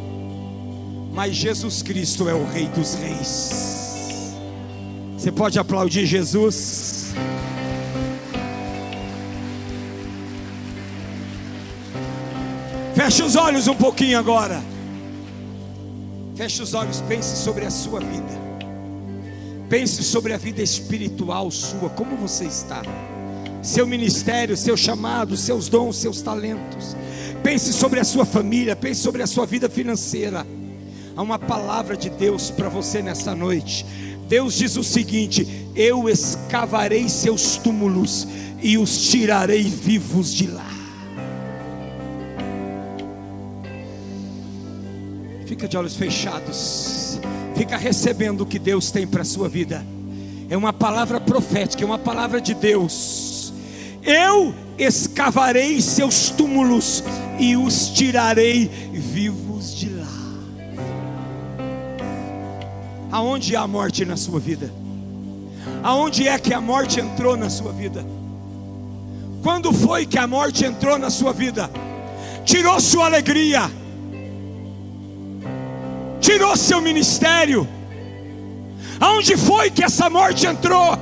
mas 1.12 1.34
Jesus 1.34 1.82
Cristo 1.82 2.28
é 2.28 2.34
o 2.34 2.46
Rei 2.46 2.66
dos 2.66 2.94
Reis. 2.94 4.34
Você 5.16 5.30
pode 5.30 5.58
aplaudir 5.58 6.06
Jesus? 6.06 7.12
Feche 12.94 13.22
os 13.22 13.36
olhos 13.36 13.66
um 13.66 13.74
pouquinho 13.74 14.18
agora. 14.18 14.62
Feche 16.40 16.62
os 16.62 16.72
olhos, 16.72 17.02
pense 17.02 17.36
sobre 17.36 17.66
a 17.66 17.70
sua 17.70 18.00
vida. 18.00 18.40
Pense 19.68 20.02
sobre 20.02 20.32
a 20.32 20.38
vida 20.38 20.62
espiritual 20.62 21.50
sua, 21.50 21.90
como 21.90 22.16
você 22.16 22.46
está. 22.46 22.80
Seu 23.62 23.86
ministério, 23.86 24.56
seu 24.56 24.74
chamado, 24.74 25.36
seus 25.36 25.68
dons, 25.68 25.96
seus 25.96 26.22
talentos. 26.22 26.96
Pense 27.42 27.74
sobre 27.74 28.00
a 28.00 28.04
sua 28.04 28.24
família, 28.24 28.74
pense 28.74 29.02
sobre 29.02 29.22
a 29.22 29.26
sua 29.26 29.44
vida 29.44 29.68
financeira. 29.68 30.46
Há 31.14 31.20
uma 31.20 31.38
palavra 31.38 31.94
de 31.94 32.08
Deus 32.08 32.50
para 32.50 32.70
você 32.70 33.02
nesta 33.02 33.34
noite. 33.34 33.84
Deus 34.26 34.54
diz 34.54 34.78
o 34.78 34.82
seguinte: 34.82 35.46
Eu 35.76 36.08
escavarei 36.08 37.06
seus 37.10 37.58
túmulos 37.58 38.26
e 38.62 38.78
os 38.78 39.10
tirarei 39.10 39.64
vivos 39.64 40.32
de 40.32 40.46
lá. 40.46 40.79
Fica 45.60 45.68
de 45.68 45.76
olhos 45.76 45.94
fechados. 45.94 47.20
Fica 47.54 47.76
recebendo 47.76 48.40
o 48.40 48.46
que 48.46 48.58
Deus 48.58 48.90
tem 48.90 49.06
para 49.06 49.20
a 49.20 49.24
sua 49.26 49.46
vida. 49.46 49.84
É 50.48 50.56
uma 50.56 50.72
palavra 50.72 51.20
profética, 51.20 51.82
é 51.82 51.86
uma 51.86 51.98
palavra 51.98 52.40
de 52.40 52.54
Deus. 52.54 53.52
Eu 54.02 54.54
escavarei 54.78 55.78
seus 55.82 56.30
túmulos 56.30 57.04
e 57.38 57.58
os 57.58 57.90
tirarei 57.90 58.68
vivos 58.90 59.76
de 59.76 59.90
lá. 59.90 60.08
Aonde 63.12 63.54
há 63.54 63.66
morte 63.66 64.06
na 64.06 64.16
sua 64.16 64.40
vida? 64.40 64.72
Aonde 65.82 66.26
é 66.26 66.38
que 66.38 66.54
a 66.54 66.60
morte 66.62 67.00
entrou 67.00 67.36
na 67.36 67.50
sua 67.50 67.70
vida? 67.70 68.02
Quando 69.42 69.74
foi 69.74 70.06
que 70.06 70.18
a 70.18 70.26
morte 70.26 70.64
entrou 70.64 70.98
na 70.98 71.10
sua 71.10 71.34
vida? 71.34 71.70
Tirou 72.46 72.80
sua 72.80 73.04
alegria, 73.04 73.70
tirou 76.20 76.56
seu 76.56 76.80
ministério. 76.80 77.66
Aonde 79.00 79.36
foi 79.36 79.70
que 79.70 79.82
essa 79.82 80.10
morte 80.10 80.46
entrou? 80.46 80.98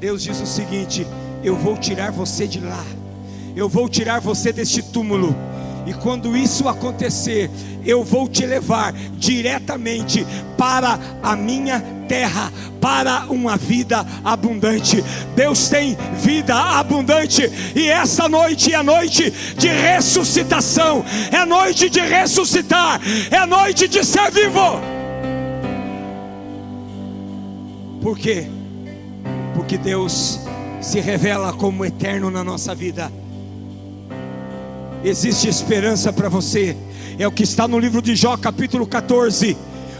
Deus 0.00 0.22
diz 0.22 0.40
o 0.40 0.46
seguinte: 0.46 1.06
Eu 1.44 1.56
vou 1.56 1.76
tirar 1.76 2.10
você 2.10 2.46
de 2.46 2.60
lá, 2.60 2.84
eu 3.54 3.68
vou 3.68 3.88
tirar 3.88 4.20
você 4.20 4.52
deste 4.52 4.82
túmulo, 4.82 5.36
e 5.86 5.92
quando 5.92 6.36
isso 6.36 6.68
acontecer, 6.68 7.50
eu 7.84 8.02
vou 8.02 8.28
te 8.28 8.44
levar 8.44 8.92
diretamente 8.92 10.26
para 10.56 10.98
a 11.22 11.36
minha 11.36 11.95
terra, 12.06 12.52
para 12.80 13.26
uma 13.28 13.56
vida 13.56 14.06
abundante. 14.24 15.04
Deus 15.34 15.68
tem 15.68 15.96
vida 16.16 16.54
abundante, 16.54 17.50
e 17.74 17.88
essa 17.88 18.28
noite 18.28 18.72
é 18.72 18.82
noite 18.82 19.32
de 19.56 19.68
ressuscitação, 19.68 21.04
é 21.30 21.44
noite 21.44 21.90
de 21.90 22.00
ressuscitar, 22.00 23.00
é 23.30 23.44
noite 23.46 23.88
de 23.88 24.04
ser 24.04 24.30
vivo. 24.30 24.80
Por 28.00 28.18
quê? 28.18 28.46
Porque 29.54 29.76
Deus 29.76 30.40
se 30.80 31.00
revela 31.00 31.52
como 31.52 31.84
eterno 31.84 32.30
na 32.30 32.44
nossa 32.44 32.74
vida. 32.74 33.10
Existe 35.02 35.48
esperança 35.48 36.12
para 36.12 36.28
você. 36.28 36.76
É 37.18 37.26
o 37.26 37.32
que 37.32 37.42
está 37.42 37.66
no 37.66 37.78
livro 37.78 38.00
de 38.02 38.14
Jó, 38.14 38.36
capítulo 38.36 38.86
14 38.86 39.56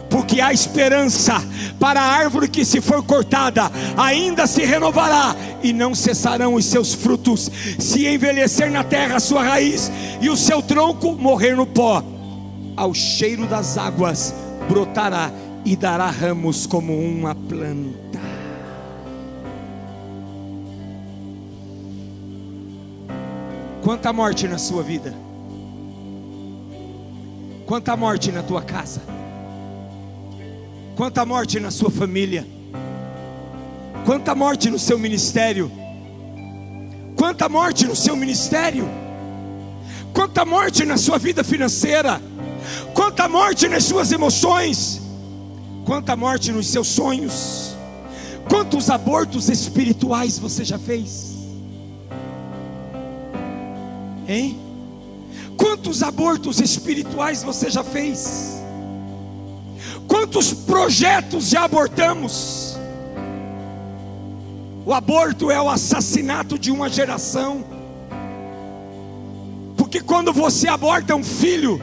porque 0.09 0.41
há 0.41 0.53
esperança 0.53 1.35
para 1.79 2.01
a 2.01 2.05
árvore 2.05 2.49
que 2.49 2.65
se 2.65 2.81
for 2.81 3.03
cortada, 3.03 3.71
ainda 3.97 4.47
se 4.47 4.65
renovará 4.65 5.35
e 5.63 5.73
não 5.73 5.95
cessarão 5.95 6.55
os 6.55 6.65
seus 6.65 6.95
frutos, 6.95 7.51
se 7.79 8.07
envelhecer 8.07 8.71
na 8.71 8.85
terra 8.85 9.17
a 9.17 9.21
sua 9.21 9.43
raiz 9.43 9.91
e 10.21 10.31
o 10.31 10.37
seu 10.37 10.63
tronco 10.63 11.13
morrer 11.13 11.57
no 11.57 11.67
pó, 11.67 12.03
ao 12.77 12.93
cheiro 12.95 13.47
das 13.47 13.77
águas 13.77 14.35
brotará 14.69 15.31
e 15.65 15.75
dará 15.77 16.11
ramos 16.11 16.67
como 16.67 16.97
uma 16.97 17.35
planta. 17.35 18.21
Quanta 23.83 24.13
morte 24.13 24.49
na 24.49 24.59
sua 24.59 24.83
vida? 24.83 25.15
Quanta 27.67 27.97
morte 27.97 28.33
na 28.33 28.43
tua 28.43 28.63
casa? 28.63 29.16
Quanta 30.97 31.27
morte 31.27 31.61
na 31.61 31.71
sua 31.71 31.91
família? 31.91 32.47
Quanta 34.07 34.35
morte 34.35 34.71
no 34.71 34.79
seu 34.79 34.99
ministério? 34.99 35.71
Quanta 37.15 37.51
morte 37.51 37.87
no 37.87 37.95
seu 37.95 38.17
ministério? 38.17 38.89
Quanta 40.15 40.43
morte 40.47 40.87
na 40.87 40.97
sua 40.97 41.19
vida 41.19 41.45
financeira? 41.45 42.19
Quanta 42.95 43.29
morte 43.29 43.69
nas 43.69 43.85
suas 43.85 44.11
emoções? 44.11 45.03
Quanta 45.85 46.17
morte 46.17 46.51
nos 46.51 46.67
seus 46.69 46.89
sonhos? 46.89 47.77
Quantos 48.49 48.89
abortos 48.89 49.51
espirituais 49.51 50.39
você 50.39 50.65
já 50.65 50.79
fez? 50.79 51.37
Hein? 54.27 54.59
Quantos 55.59 56.03
abortos 56.03 56.59
espirituais 56.59 57.43
você 57.43 57.69
já 57.69 57.85
fez? 57.85 58.66
Quantos 60.09 60.53
projetos 60.53 61.49
já 61.49 61.65
abortamos? 61.65 62.77
O 64.85 64.95
aborto 64.95 65.51
é 65.51 65.61
o 65.61 65.69
assassinato 65.69 66.57
de 66.57 66.71
uma 66.71 66.89
geração. 66.89 67.65
Porque 69.77 70.01
quando 70.01 70.33
você 70.33 70.69
aborta 70.69 71.17
um 71.17 71.25
filho, 71.25 71.83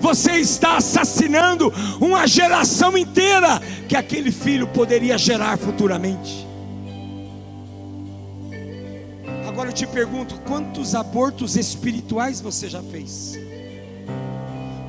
você 0.00 0.32
está 0.32 0.76
assassinando 0.76 1.72
uma 2.00 2.26
geração 2.26 2.96
inteira 2.96 3.60
que 3.88 3.96
aquele 3.96 4.30
filho 4.30 4.68
poderia 4.68 5.18
gerar 5.18 5.58
futuramente. 5.58 6.46
Agora 9.48 9.70
eu 9.70 9.72
te 9.72 9.86
pergunto: 9.86 10.38
quantos 10.46 10.94
abortos 10.94 11.56
espirituais 11.56 12.40
você 12.40 12.68
já 12.68 12.82
fez? 12.82 13.38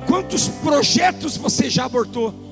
Quantos 0.06 0.48
projetos 0.48 1.36
você 1.36 1.68
já 1.68 1.86
abortou? 1.86 2.45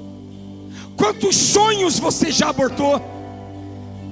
Quantos 0.97 1.37
sonhos 1.37 1.99
você 1.99 2.31
já 2.31 2.51
abortou? 2.51 3.01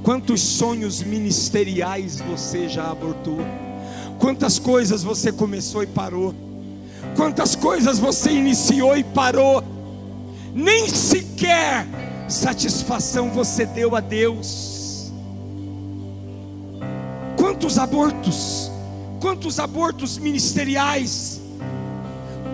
Quantos 0.03 0.41
sonhos 0.41 1.03
ministeriais 1.03 2.21
você 2.21 2.69
já 2.69 2.91
abortou? 2.91 3.39
Quantas 4.19 4.59
coisas 4.59 5.03
você 5.03 5.31
começou 5.31 5.83
e 5.83 5.87
parou? 5.87 6.35
Quantas 7.17 7.55
coisas 7.55 7.99
você 7.99 8.31
iniciou 8.31 8.97
e 8.97 9.05
parou? 9.05 9.63
Nem 10.55 10.89
sequer 10.89 11.87
satisfação 12.29 13.31
você 13.31 13.65
deu 13.65 13.95
a 13.95 14.01
Deus. 14.01 15.13
Quantos 17.37 17.79
abortos? 17.79 18.71
Quantos 19.21 19.61
abortos 19.61 20.19
ministeriais? 20.19 21.41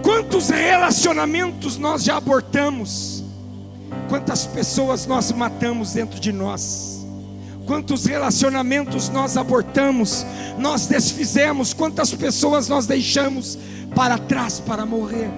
Quantos 0.02 0.50
relacionamentos 0.50 1.78
nós 1.78 2.04
já 2.04 2.16
abortamos? 2.16 3.24
Quantas 4.08 4.46
pessoas 4.46 5.06
nós 5.06 5.30
matamos 5.32 5.92
dentro 5.92 6.18
de 6.18 6.32
nós? 6.32 7.06
Quantos 7.66 8.06
relacionamentos 8.06 9.08
nós 9.08 9.36
abortamos, 9.36 10.24
nós 10.58 10.86
desfizemos? 10.86 11.74
Quantas 11.74 12.14
pessoas 12.14 12.68
nós 12.68 12.86
deixamos 12.86 13.58
para 13.94 14.16
trás 14.16 14.60
para 14.60 14.86
morrer? 14.86 15.30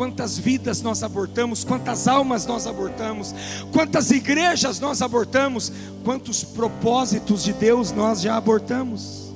quantas 0.00 0.38
vidas 0.38 0.80
nós 0.80 1.02
abortamos, 1.02 1.62
quantas 1.62 2.08
almas 2.08 2.46
nós 2.46 2.66
abortamos, 2.66 3.34
quantas 3.70 4.10
igrejas 4.10 4.80
nós 4.80 5.02
abortamos, 5.02 5.70
quantos 6.02 6.42
propósitos 6.42 7.44
de 7.44 7.52
Deus 7.52 7.92
nós 7.92 8.22
já 8.22 8.34
abortamos. 8.34 9.29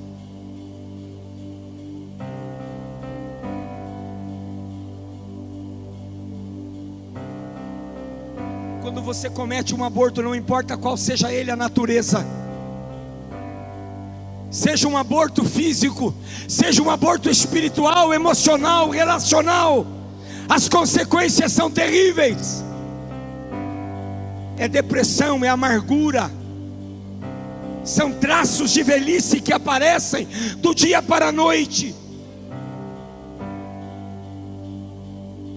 Você 9.15 9.29
comete 9.29 9.73
um 9.73 9.83
aborto, 9.83 10.21
não 10.21 10.35
importa 10.35 10.75
qual 10.75 10.97
seja 10.97 11.31
ele 11.31 11.49
a 11.49 11.55
natureza, 11.55 12.25
seja 14.51 14.87
um 14.89 14.97
aborto 14.97 15.45
físico, 15.45 16.13
seja 16.49 16.83
um 16.83 16.89
aborto 16.89 17.29
espiritual, 17.29 18.13
emocional, 18.13 18.89
relacional, 18.89 19.87
as 20.49 20.67
consequências 20.67 21.53
são 21.53 21.71
terríveis. 21.71 22.63
É 24.57 24.67
depressão, 24.67 25.43
é 25.43 25.47
amargura, 25.47 26.29
são 27.85 28.11
traços 28.11 28.71
de 28.71 28.83
velhice 28.83 29.39
que 29.39 29.53
aparecem 29.53 30.27
do 30.57 30.75
dia 30.75 31.01
para 31.01 31.29
a 31.29 31.31
noite. 31.31 31.95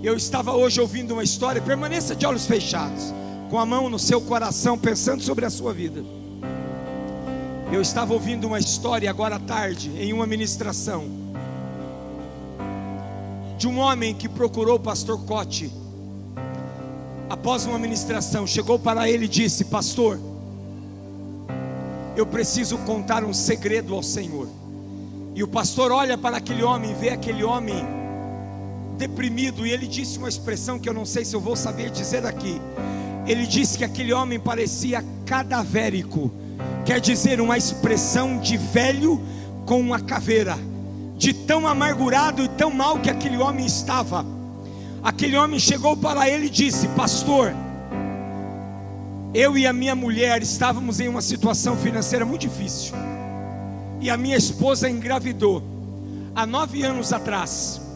Eu 0.00 0.16
estava 0.16 0.52
hoje 0.54 0.80
ouvindo 0.80 1.12
uma 1.12 1.24
história, 1.24 1.60
permaneça 1.60 2.14
de 2.14 2.24
olhos 2.24 2.46
fechados, 2.46 3.12
com 3.48 3.58
a 3.58 3.66
mão 3.66 3.88
no 3.88 3.98
seu 3.98 4.20
coração, 4.20 4.78
pensando 4.78 5.22
sobre 5.22 5.44
a 5.44 5.50
sua 5.50 5.72
vida. 5.72 6.04
Eu 7.72 7.82
estava 7.82 8.12
ouvindo 8.12 8.46
uma 8.46 8.58
história 8.58 9.08
agora 9.10 9.36
à 9.36 9.38
tarde, 9.38 9.90
em 9.98 10.12
uma 10.12 10.26
ministração, 10.26 11.06
de 13.56 13.66
um 13.66 13.78
homem 13.78 14.14
que 14.14 14.28
procurou 14.28 14.76
o 14.76 14.80
pastor 14.80 15.22
Cote. 15.24 15.70
Após 17.28 17.66
uma 17.66 17.78
ministração, 17.78 18.46
chegou 18.46 18.78
para 18.78 19.08
ele 19.08 19.26
e 19.26 19.28
disse: 19.28 19.64
Pastor, 19.66 20.18
eu 22.16 22.26
preciso 22.26 22.78
contar 22.78 23.22
um 23.24 23.34
segredo 23.34 23.94
ao 23.94 24.02
Senhor. 24.02 24.48
E 25.34 25.42
o 25.42 25.48
pastor 25.48 25.92
olha 25.92 26.16
para 26.16 26.38
aquele 26.38 26.62
homem, 26.62 26.94
vê 26.94 27.10
aquele 27.10 27.44
homem 27.44 27.86
deprimido, 28.96 29.66
e 29.66 29.70
ele 29.70 29.86
disse 29.86 30.18
uma 30.18 30.28
expressão 30.28 30.78
que 30.78 30.88
eu 30.88 30.94
não 30.94 31.06
sei 31.06 31.24
se 31.24 31.36
eu 31.36 31.40
vou 31.40 31.54
saber 31.54 31.90
dizer 31.90 32.26
aqui. 32.26 32.60
Ele 33.28 33.46
disse 33.46 33.76
que 33.76 33.84
aquele 33.84 34.10
homem 34.10 34.40
parecia 34.40 35.04
cadavérico, 35.26 36.32
quer 36.86 36.98
dizer, 36.98 37.42
uma 37.42 37.58
expressão 37.58 38.38
de 38.38 38.56
velho 38.56 39.20
com 39.66 39.78
uma 39.78 40.00
caveira, 40.00 40.58
de 41.14 41.34
tão 41.34 41.66
amargurado 41.66 42.42
e 42.42 42.48
tão 42.48 42.70
mal 42.70 42.98
que 42.98 43.10
aquele 43.10 43.36
homem 43.36 43.66
estava. 43.66 44.24
Aquele 45.02 45.36
homem 45.36 45.60
chegou 45.60 45.94
para 45.94 46.26
ele 46.26 46.46
e 46.46 46.50
disse: 46.50 46.88
Pastor, 46.88 47.52
eu 49.34 49.58
e 49.58 49.66
a 49.66 49.74
minha 49.74 49.94
mulher 49.94 50.40
estávamos 50.42 50.98
em 50.98 51.06
uma 51.06 51.20
situação 51.20 51.76
financeira 51.76 52.24
muito 52.24 52.40
difícil, 52.40 52.94
e 54.00 54.08
a 54.08 54.16
minha 54.16 54.38
esposa 54.38 54.88
engravidou 54.88 55.62
há 56.34 56.46
nove 56.46 56.82
anos 56.82 57.12
atrás. 57.12 57.87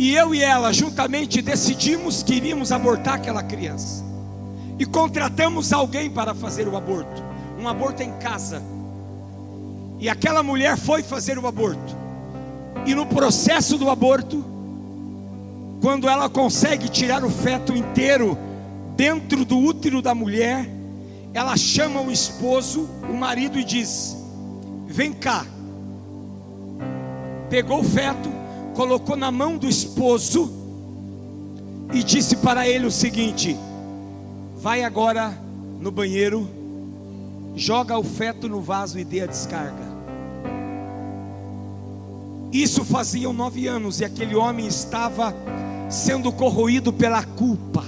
E 0.00 0.14
eu 0.14 0.34
e 0.34 0.42
ela 0.42 0.72
juntamente 0.72 1.42
decidimos 1.42 2.22
que 2.22 2.32
iríamos 2.32 2.72
abortar 2.72 3.16
aquela 3.16 3.42
criança. 3.42 4.02
E 4.78 4.86
contratamos 4.86 5.74
alguém 5.74 6.08
para 6.08 6.34
fazer 6.34 6.66
o 6.66 6.74
aborto. 6.74 7.22
Um 7.58 7.68
aborto 7.68 8.02
em 8.02 8.10
casa. 8.12 8.62
E 9.98 10.08
aquela 10.08 10.42
mulher 10.42 10.78
foi 10.78 11.02
fazer 11.02 11.38
o 11.38 11.46
aborto. 11.46 11.94
E 12.86 12.94
no 12.94 13.04
processo 13.04 13.76
do 13.76 13.90
aborto, 13.90 14.42
quando 15.82 16.08
ela 16.08 16.30
consegue 16.30 16.88
tirar 16.88 17.22
o 17.22 17.28
feto 17.28 17.76
inteiro 17.76 18.38
dentro 18.96 19.44
do 19.44 19.58
útero 19.58 20.00
da 20.00 20.14
mulher, 20.14 20.66
ela 21.34 21.58
chama 21.58 22.00
o 22.00 22.10
esposo, 22.10 22.88
o 23.06 23.12
marido, 23.12 23.58
e 23.58 23.64
diz: 23.64 24.16
Vem 24.86 25.12
cá. 25.12 25.44
Pegou 27.50 27.80
o 27.80 27.84
feto, 27.84 28.39
colocou 28.80 29.14
na 29.14 29.30
mão 29.30 29.58
do 29.58 29.68
esposo 29.68 30.50
e 31.92 32.02
disse 32.02 32.36
para 32.36 32.66
ele 32.66 32.86
o 32.86 32.90
seguinte: 32.90 33.54
Vai 34.56 34.82
agora 34.82 35.38
no 35.78 35.90
banheiro, 35.90 36.48
joga 37.54 37.98
o 37.98 38.02
feto 38.02 38.48
no 38.48 38.62
vaso 38.62 38.98
e 38.98 39.04
dê 39.04 39.20
a 39.20 39.26
descarga. 39.26 39.90
Isso 42.50 42.82
faziam 42.82 43.34
nove 43.34 43.66
anos 43.66 44.00
e 44.00 44.04
aquele 44.06 44.34
homem 44.34 44.66
estava 44.66 45.34
sendo 45.90 46.32
corroído 46.32 46.90
pela 46.90 47.22
culpa, 47.22 47.84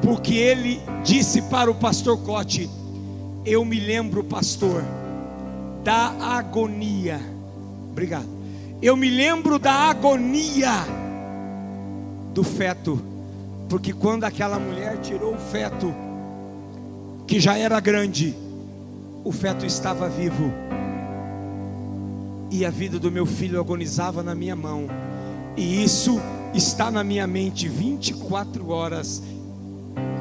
porque 0.00 0.32
ele 0.32 0.80
disse 1.04 1.42
para 1.42 1.70
o 1.70 1.74
pastor 1.74 2.16
Cote: 2.22 2.70
Eu 3.44 3.66
me 3.66 3.78
lembro, 3.78 4.24
pastor, 4.24 4.82
da 5.84 6.08
agonia. 6.38 7.20
Obrigado 7.90 8.39
eu 8.82 8.96
me 8.96 9.10
lembro 9.10 9.58
da 9.58 9.72
agonia 9.72 10.72
do 12.32 12.42
feto, 12.42 13.00
porque 13.68 13.92
quando 13.92 14.24
aquela 14.24 14.58
mulher 14.58 14.98
tirou 14.98 15.34
o 15.34 15.38
feto, 15.38 15.94
que 17.26 17.38
já 17.38 17.58
era 17.58 17.78
grande, 17.78 18.34
o 19.22 19.30
feto 19.30 19.66
estava 19.66 20.08
vivo, 20.08 20.50
e 22.50 22.64
a 22.64 22.70
vida 22.70 22.98
do 22.98 23.10
meu 23.12 23.26
filho 23.26 23.60
agonizava 23.60 24.22
na 24.22 24.34
minha 24.34 24.56
mão, 24.56 24.86
e 25.56 25.84
isso 25.84 26.20
está 26.54 26.90
na 26.90 27.04
minha 27.04 27.26
mente 27.26 27.68
24 27.68 28.70
horas, 28.70 29.22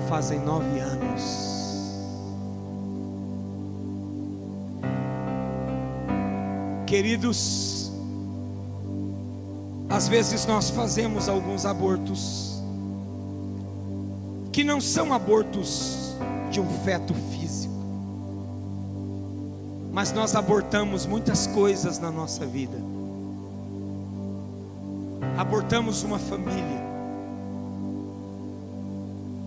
fazem 0.09 0.39
nove 0.39 0.79
anos. 0.79 1.47
Queridos, 6.85 7.78
às 9.99 10.07
vezes 10.07 10.45
nós 10.45 10.69
fazemos 10.69 11.27
alguns 11.27 11.65
abortos 11.65 12.63
que 14.49 14.63
não 14.63 14.79
são 14.79 15.12
abortos 15.12 16.15
de 16.49 16.62
um 16.62 16.69
feto 16.85 17.13
físico, 17.13 17.73
mas 19.91 20.13
nós 20.13 20.35
abortamos 20.35 21.05
muitas 21.05 21.47
coisas 21.47 21.99
na 21.99 22.09
nossa 22.09 22.45
vida. 22.45 22.77
Abortamos 25.38 26.01
uma 26.01 26.17
família, 26.17 26.81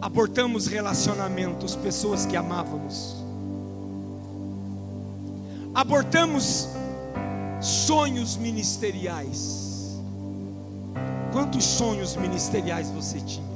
abortamos 0.03 0.67
relacionamentos, 0.67 1.75
pessoas 1.77 2.27
que 2.27 2.37
amávamos, 2.37 3.17
abortamos 5.75 6.69
sonhos 7.59 8.37
ministeriais. 8.37 9.72
Quantos 11.33 11.65
sonhos 11.65 12.15
ministeriais 12.15 12.91
você 12.91 13.19
tinha? 13.21 13.51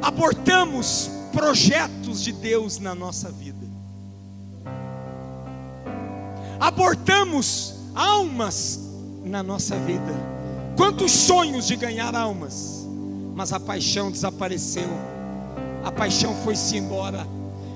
Abortamos 0.00 1.10
projetos 1.32 2.22
de 2.22 2.32
Deus 2.32 2.78
na 2.78 2.94
nossa 2.94 3.30
vida. 3.30 3.66
Abortamos 6.58 7.74
almas 7.94 8.80
na 9.22 9.42
nossa 9.42 9.76
vida. 9.76 10.12
Quantos 10.76 11.12
sonhos 11.12 11.66
de 11.66 11.76
ganhar 11.76 12.14
almas, 12.14 12.86
mas 13.34 13.52
a 13.52 13.60
paixão 13.60 14.10
desapareceu. 14.10 14.88
A 15.84 15.92
paixão 15.92 16.34
foi-se 16.42 16.78
embora. 16.78 17.26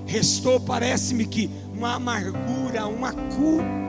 Restou, 0.07 0.59
parece-me 0.59 1.27
que 1.27 1.51
uma 1.75 1.95
amargura, 1.95 2.87
uma 2.87 3.13
culpa 3.13 3.84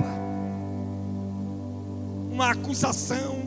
uma 2.36 2.52
acusação, 2.52 3.38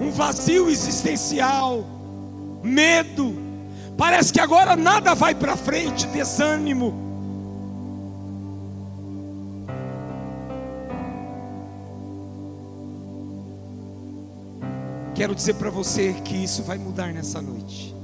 um 0.00 0.10
vazio 0.10 0.70
existencial, 0.70 1.84
medo. 2.62 3.36
Parece 3.98 4.32
que 4.32 4.40
agora 4.40 4.74
nada 4.74 5.14
vai 5.14 5.34
para 5.34 5.54
frente, 5.58 6.06
desânimo. 6.06 7.04
Quero 15.14 15.34
dizer 15.34 15.54
para 15.54 15.68
você 15.68 16.14
que 16.24 16.34
isso 16.34 16.62
vai 16.62 16.78
mudar 16.78 17.12
nessa 17.12 17.42
noite. 17.42 17.94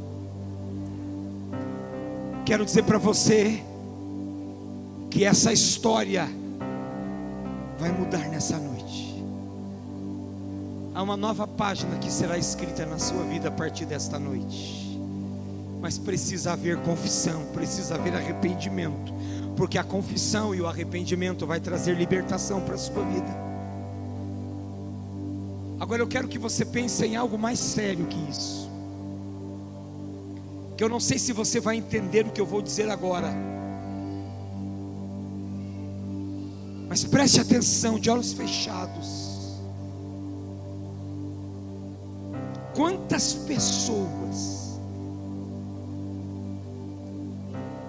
Quero 2.44 2.64
dizer 2.64 2.84
para 2.84 2.98
você 2.98 3.62
que 5.10 5.24
essa 5.24 5.50
história 5.50 6.28
vai 7.78 7.90
mudar 7.90 8.28
nessa 8.28 8.58
noite. 8.58 8.69
Há 10.92 11.02
uma 11.02 11.16
nova 11.16 11.46
página 11.46 11.98
que 11.98 12.10
será 12.10 12.36
escrita 12.36 12.84
na 12.84 12.98
sua 12.98 13.22
vida 13.22 13.48
a 13.48 13.52
partir 13.52 13.86
desta 13.86 14.18
noite. 14.18 14.98
Mas 15.80 15.96
precisa 15.96 16.52
haver 16.52 16.78
confissão, 16.78 17.46
precisa 17.52 17.94
haver 17.94 18.14
arrependimento, 18.14 19.12
porque 19.56 19.78
a 19.78 19.84
confissão 19.84 20.54
e 20.54 20.60
o 20.60 20.66
arrependimento 20.66 21.46
vai 21.46 21.60
trazer 21.60 21.96
libertação 21.96 22.60
para 22.60 22.74
a 22.74 22.78
sua 22.78 23.04
vida. 23.04 23.50
Agora 25.78 26.02
eu 26.02 26.08
quero 26.08 26.28
que 26.28 26.38
você 26.38 26.64
pense 26.64 27.06
em 27.06 27.16
algo 27.16 27.38
mais 27.38 27.58
sério 27.58 28.06
que 28.06 28.18
isso. 28.30 28.68
Que 30.76 30.82
eu 30.82 30.88
não 30.88 31.00
sei 31.00 31.18
se 31.18 31.32
você 31.32 31.60
vai 31.60 31.76
entender 31.76 32.26
o 32.26 32.30
que 32.30 32.40
eu 32.40 32.46
vou 32.46 32.60
dizer 32.60 32.90
agora. 32.90 33.32
Mas 36.88 37.04
preste 37.04 37.40
atenção, 37.40 37.98
de 37.98 38.10
olhos 38.10 38.32
fechados. 38.32 39.29
Quantas 42.80 43.34
pessoas 43.34 44.80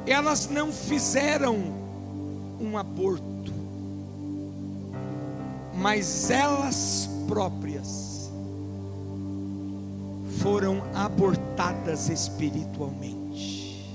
elas 0.06 0.50
não 0.50 0.70
fizeram 0.70 1.56
um 2.60 2.78
aborto, 2.78 3.54
mas 5.74 6.30
elas 6.30 7.10
próprias 7.26 8.30
foram 10.40 10.84
abortadas 10.94 12.10
espiritualmente. 12.10 13.88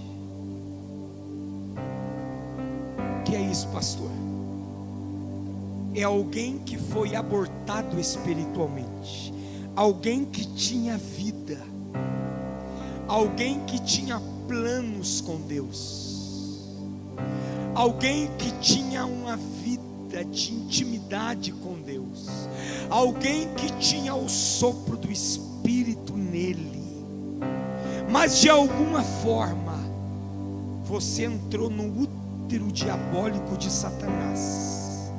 O 3.20 3.22
que 3.22 3.36
é 3.36 3.40
isso, 3.42 3.68
pastor? 3.68 4.08
É 5.94 6.04
alguém 6.04 6.58
que 6.60 6.78
foi 6.78 7.14
abortado 7.14 8.00
espiritualmente, 8.00 9.35
alguém 9.76 10.24
que 10.24 10.46
tinha 10.54 10.96
vida, 10.96 11.62
alguém 13.06 13.60
que 13.66 13.78
tinha 13.78 14.18
planos 14.48 15.20
com 15.20 15.36
Deus, 15.42 16.64
alguém 17.74 18.30
que 18.38 18.50
tinha 18.52 19.04
uma 19.04 19.36
vida 19.36 20.24
de 20.24 20.54
intimidade 20.54 21.52
com 21.52 21.74
Deus, 21.74 22.26
alguém 22.88 23.48
que 23.54 23.70
tinha 23.74 24.14
o 24.14 24.30
sopro 24.30 24.96
do 24.96 25.12
Espírito 25.12 26.16
nele, 26.16 27.04
mas 28.10 28.40
de 28.40 28.48
alguma 28.48 29.02
forma 29.02 29.76
você 30.84 31.24
entrou 31.24 31.68
no 31.68 32.02
útero 32.02 32.72
diabólico 32.72 33.58
de 33.58 33.70
Satanás, 33.70 35.12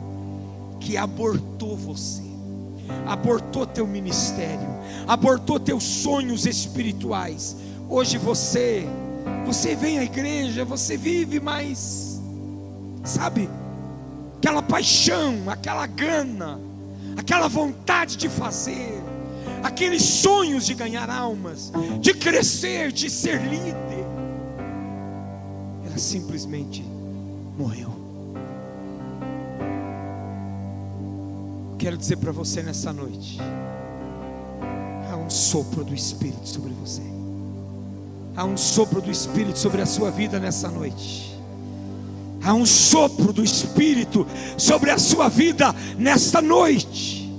que 0.80 0.98
abortou 0.98 1.78
você, 1.78 2.27
abortou 3.06 3.66
teu 3.66 3.88
ministério, 3.88 4.68
abortou 5.08 5.60
teus 5.60 5.84
sonhos 5.84 6.46
espirituais. 6.46 7.56
Hoje 7.90 8.18
você 8.18 8.88
você 9.46 9.76
vem 9.76 10.00
à 10.00 10.04
igreja, 10.04 10.66
você 10.66 10.98
vive, 10.98 11.40
mas 11.40 12.22
sabe, 13.04 13.50
aquela 14.38 14.62
paixão, 14.62 15.50
aquela 15.50 15.88
gana, 15.88 16.60
aquela 17.16 17.48
vontade 17.48 18.18
de 18.18 18.28
fazer, 18.28 19.02
aqueles 19.64 20.04
sonhos 20.04 20.66
de 20.66 20.74
ganhar 20.74 21.10
almas, 21.10 21.72
de 22.02 22.14
crescer, 22.14 22.92
de 22.92 23.10
ser 23.10 23.42
líder, 23.42 24.06
ela 25.86 25.98
simplesmente 25.98 26.84
morreu. 27.58 27.97
Quero 31.78 31.96
dizer 31.96 32.18
para 32.18 32.32
você 32.32 32.64
nessa 32.64 32.92
noite: 32.92 33.38
há 35.12 35.16
um 35.16 35.30
sopro 35.30 35.84
do 35.84 35.94
Espírito 35.94 36.48
sobre 36.48 36.74
você. 36.74 37.04
Há 38.36 38.44
um 38.46 38.58
sopro 38.58 39.02
do 39.02 39.12
Espírito 39.12 39.58
sobre 39.60 39.82
a 39.82 39.86
sua 39.86 40.10
vida 40.10 40.40
nessa 40.40 40.70
noite. 40.70 41.36
Há 42.44 42.54
um 42.54 42.66
sopro 42.66 43.32
do 43.32 43.44
Espírito 43.44 44.26
sobre 44.58 44.90
a 44.90 44.98
sua 44.98 45.30
vida 45.30 45.74
nesta 45.98 46.42
noite. 46.42 47.32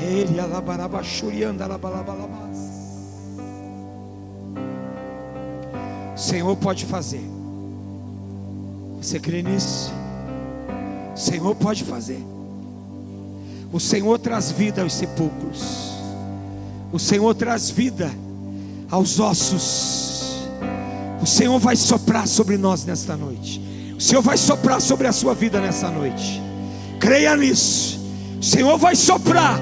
Ele 0.00 0.38
O 6.14 6.18
Senhor 6.18 6.56
pode 6.56 6.86
fazer. 6.86 7.24
Você 9.00 9.20
crê 9.20 9.42
nisso? 9.42 9.92
O 11.14 11.18
Senhor 11.18 11.54
pode 11.54 11.84
fazer. 11.84 12.35
O 13.72 13.80
Senhor 13.80 14.18
traz 14.18 14.50
vida 14.50 14.82
aos 14.82 14.94
sepulcros. 14.94 15.96
O 16.92 16.98
Senhor 16.98 17.34
traz 17.34 17.70
vida 17.70 18.10
aos 18.90 19.18
ossos. 19.18 20.46
O 21.20 21.26
Senhor 21.26 21.58
vai 21.58 21.76
soprar 21.76 22.26
sobre 22.28 22.56
nós 22.56 22.84
nesta 22.84 23.16
noite. 23.16 23.60
O 23.96 24.00
Senhor 24.00 24.22
vai 24.22 24.36
soprar 24.36 24.80
sobre 24.80 25.06
a 25.06 25.12
sua 25.12 25.34
vida 25.34 25.60
nessa 25.60 25.90
noite. 25.90 26.40
Creia 27.00 27.36
nisso. 27.36 27.98
O 28.38 28.44
Senhor 28.44 28.78
vai 28.78 28.94
soprar. 28.94 29.58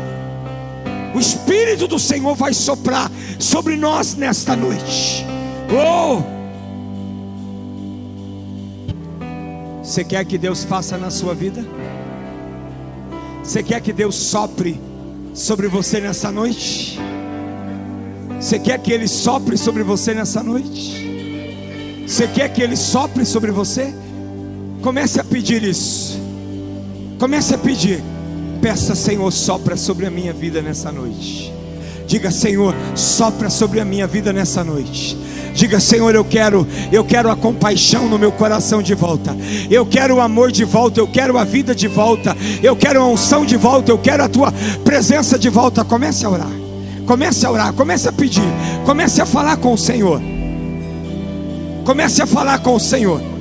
O 1.14 1.19
Espírito 1.19 1.87
do 1.87 1.99
Senhor 1.99 2.35
vai 2.35 2.53
soprar 2.53 3.11
sobre 3.38 3.77
nós 3.77 4.14
nesta 4.14 4.57
noite. 4.57 5.25
Oh! 5.73 6.23
Você 9.83 10.03
quer 10.03 10.25
que 10.25 10.37
Deus 10.37 10.64
faça 10.64 10.99
na 10.99 11.11
sua 11.11 11.35
vida? 11.35 11.64
Você 13.44 13.62
quer 13.62 13.80
que 13.83 13.92
Deus 13.92 14.14
sopre 14.14 14.80
sobre 15.35 15.68
você 15.68 16.00
nessa 16.00 16.33
noite? 16.33 16.98
Você 18.40 18.59
quer 18.59 18.78
que 18.78 18.90
Ele 18.90 19.07
sopre 19.07 19.59
sobre 19.59 19.83
você 19.83 20.14
nessa 20.14 20.42
noite? 20.42 22.04
Você 22.07 22.26
quer 22.26 22.48
que 22.48 22.62
Ele 22.62 22.74
sopre 22.74 23.24
sobre 23.26 23.52
você? 23.52 23.94
Comece 24.80 25.20
a 25.20 25.24
pedir 25.24 25.62
isso. 25.62 26.18
Comece 27.18 27.54
a 27.54 27.59
pedir. 27.59 28.02
Peça, 28.62 28.94
Senhor, 28.94 29.30
sopra 29.30 29.76
sobre 29.76 30.07
a 30.07 30.11
minha 30.11 30.33
vida 30.33 30.62
nessa 30.62 30.90
noite. 30.90 31.52
Diga, 32.07 32.30
Senhor, 32.30 32.74
sopra 32.94 33.50
sobre 33.50 33.78
a 33.78 33.85
minha 33.85 34.07
vida 34.07 34.33
nessa 34.33 34.64
noite. 34.64 35.16
Diga, 35.55 35.79
Senhor, 35.79 36.14
eu 36.14 36.25
quero, 36.25 36.67
eu 36.90 37.05
quero 37.05 37.31
a 37.31 37.37
compaixão 37.37 38.09
no 38.09 38.19
meu 38.19 38.33
coração 38.33 38.83
de 38.83 38.95
volta. 38.95 39.37
Eu 39.71 39.87
quero 39.87 40.17
o 40.17 40.21
amor 40.21 40.51
de 40.51 40.64
volta, 40.64 41.01
eu 41.01 41.07
quero 41.07 41.38
a 41.38 41.45
vida 41.45 41.75
de 41.75 41.87
volta. 41.87 42.37
Eu 42.62 42.75
quero 42.75 43.01
a 43.01 43.07
unção 43.07 43.47
de 43.47 43.57
volta, 43.57 43.93
eu 43.93 43.99
quero 43.99 44.25
a 44.25 44.29
tua 44.29 44.53
presença 44.85 45.38
de 45.38 45.49
volta. 45.49 45.85
Comece 45.85 46.27
a 46.27 46.31
orar. 46.31 46.64
Comece 47.07 47.47
a 47.47 47.51
orar, 47.51 47.73
comece 47.75 48.09
a 48.09 48.12
pedir, 48.12 48.49
comece 48.87 49.21
a 49.21 49.27
falar 49.27 49.59
com 49.59 49.75
o 49.75 49.79
Senhor. 49.79 50.21
Comece 51.85 52.23
a 52.23 52.27
falar 52.27 52.59
com 52.59 52.75
o 52.75 52.81
Senhor. 52.81 53.34